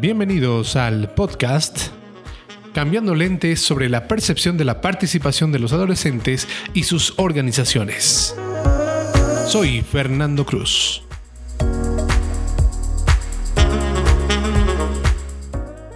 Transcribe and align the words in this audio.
Bienvenidos 0.00 0.76
al 0.76 1.10
podcast 1.10 1.88
Cambiando 2.72 3.16
lentes 3.16 3.60
sobre 3.60 3.88
la 3.88 4.06
percepción 4.06 4.56
de 4.56 4.64
la 4.64 4.80
participación 4.80 5.50
de 5.50 5.58
los 5.58 5.72
adolescentes 5.72 6.46
y 6.72 6.84
sus 6.84 7.14
organizaciones. 7.16 8.36
Soy 9.48 9.82
Fernando 9.82 10.46
Cruz. 10.46 11.02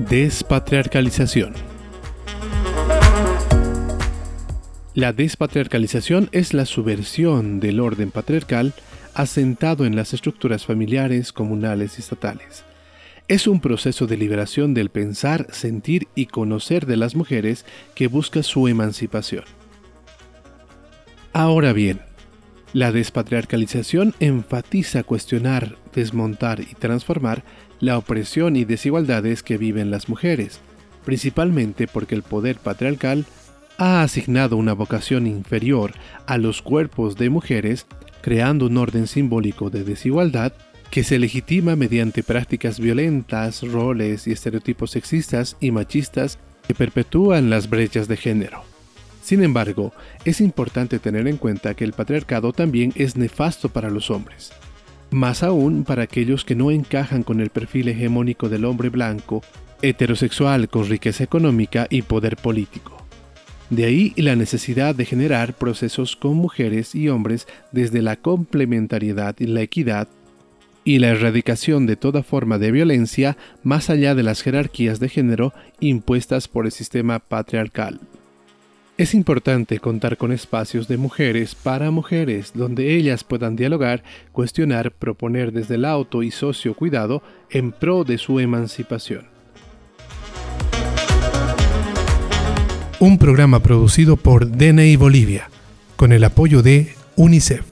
Despatriarcalización. 0.00 1.54
La 4.94 5.12
despatriarcalización 5.12 6.28
es 6.32 6.54
la 6.54 6.66
subversión 6.66 7.60
del 7.60 7.78
orden 7.78 8.10
patriarcal 8.10 8.74
asentado 9.14 9.86
en 9.86 9.94
las 9.94 10.12
estructuras 10.12 10.66
familiares, 10.66 11.32
comunales 11.32 11.98
y 11.98 12.00
estatales 12.00 12.64
es 13.32 13.46
un 13.46 13.60
proceso 13.60 14.06
de 14.06 14.18
liberación 14.18 14.74
del 14.74 14.90
pensar, 14.90 15.46
sentir 15.52 16.06
y 16.14 16.26
conocer 16.26 16.84
de 16.84 16.98
las 16.98 17.16
mujeres 17.16 17.64
que 17.94 18.06
busca 18.06 18.42
su 18.42 18.68
emancipación. 18.68 19.44
Ahora 21.32 21.72
bien, 21.72 22.02
la 22.74 22.92
despatriarcalización 22.92 24.14
enfatiza 24.20 25.02
cuestionar, 25.02 25.76
desmontar 25.94 26.60
y 26.60 26.74
transformar 26.74 27.42
la 27.80 27.96
opresión 27.96 28.54
y 28.54 28.66
desigualdades 28.66 29.42
que 29.42 29.56
viven 29.56 29.90
las 29.90 30.10
mujeres, 30.10 30.60
principalmente 31.06 31.86
porque 31.86 32.14
el 32.14 32.22
poder 32.22 32.58
patriarcal 32.58 33.24
ha 33.78 34.02
asignado 34.02 34.58
una 34.58 34.74
vocación 34.74 35.26
inferior 35.26 35.94
a 36.26 36.36
los 36.36 36.60
cuerpos 36.60 37.16
de 37.16 37.30
mujeres, 37.30 37.86
creando 38.20 38.66
un 38.66 38.76
orden 38.76 39.06
simbólico 39.06 39.70
de 39.70 39.84
desigualdad 39.84 40.52
que 40.92 41.04
se 41.04 41.18
legitima 41.18 41.74
mediante 41.74 42.22
prácticas 42.22 42.78
violentas, 42.78 43.62
roles 43.62 44.26
y 44.26 44.32
estereotipos 44.32 44.90
sexistas 44.90 45.56
y 45.58 45.70
machistas 45.70 46.38
que 46.68 46.74
perpetúan 46.74 47.48
las 47.48 47.70
brechas 47.70 48.08
de 48.08 48.18
género. 48.18 48.62
Sin 49.22 49.42
embargo, 49.42 49.94
es 50.26 50.42
importante 50.42 50.98
tener 50.98 51.26
en 51.28 51.38
cuenta 51.38 51.72
que 51.72 51.84
el 51.84 51.94
patriarcado 51.94 52.52
también 52.52 52.92
es 52.94 53.16
nefasto 53.16 53.70
para 53.70 53.88
los 53.88 54.10
hombres, 54.10 54.52
más 55.10 55.42
aún 55.42 55.84
para 55.84 56.02
aquellos 56.02 56.44
que 56.44 56.54
no 56.54 56.70
encajan 56.70 57.22
con 57.22 57.40
el 57.40 57.48
perfil 57.48 57.88
hegemónico 57.88 58.50
del 58.50 58.66
hombre 58.66 58.90
blanco, 58.90 59.40
heterosexual 59.80 60.68
con 60.68 60.86
riqueza 60.90 61.24
económica 61.24 61.86
y 61.88 62.02
poder 62.02 62.36
político. 62.36 62.98
De 63.70 63.86
ahí 63.86 64.12
la 64.16 64.36
necesidad 64.36 64.94
de 64.94 65.06
generar 65.06 65.54
procesos 65.54 66.16
con 66.16 66.34
mujeres 66.34 66.94
y 66.94 67.08
hombres 67.08 67.48
desde 67.70 68.02
la 68.02 68.16
complementariedad 68.16 69.34
y 69.38 69.46
la 69.46 69.62
equidad 69.62 70.06
y 70.84 70.98
la 70.98 71.08
erradicación 71.08 71.86
de 71.86 71.96
toda 71.96 72.22
forma 72.22 72.58
de 72.58 72.72
violencia 72.72 73.36
más 73.62 73.90
allá 73.90 74.14
de 74.14 74.22
las 74.22 74.42
jerarquías 74.42 75.00
de 75.00 75.08
género 75.08 75.52
impuestas 75.80 76.48
por 76.48 76.66
el 76.66 76.72
sistema 76.72 77.18
patriarcal. 77.18 78.00
Es 78.98 79.14
importante 79.14 79.80
contar 79.80 80.18
con 80.18 80.32
espacios 80.32 80.86
de 80.86 80.98
mujeres 80.98 81.54
para 81.54 81.90
mujeres 81.90 82.52
donde 82.54 82.94
ellas 82.94 83.24
puedan 83.24 83.56
dialogar, 83.56 84.02
cuestionar, 84.32 84.92
proponer 84.92 85.50
desde 85.52 85.76
el 85.76 85.86
auto 85.86 86.22
y 86.22 86.30
socio 86.30 86.74
cuidado 86.74 87.22
en 87.50 87.72
pro 87.72 88.04
de 88.04 88.18
su 88.18 88.38
emancipación. 88.38 89.26
Un 93.00 93.18
programa 93.18 93.60
producido 93.60 94.16
por 94.16 94.48
DNI 94.48 94.94
Bolivia, 94.96 95.48
con 95.96 96.12
el 96.12 96.22
apoyo 96.22 96.62
de 96.62 96.94
UNICEF. 97.16 97.71